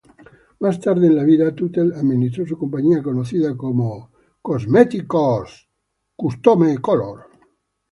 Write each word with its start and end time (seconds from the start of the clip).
Más 0.61 0.79
tarde 0.79 1.05
en 1.05 1.15
la 1.15 1.23
vida, 1.23 1.53
Tuttle 1.53 1.93
administró 1.93 2.43
su 2.47 2.57
compañía 2.57 3.03
conocida 3.03 3.55
como 3.55 4.09
Custom 4.41 4.73
Color 4.73 5.07
Cosmetics. 5.07 5.67